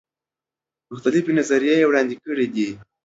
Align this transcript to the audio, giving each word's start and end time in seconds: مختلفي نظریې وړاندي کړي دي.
مختلفي 0.91 1.31
نظریې 1.39 1.87
وړاندي 1.87 2.15
کړي 2.23 2.45
دي. 2.55 2.69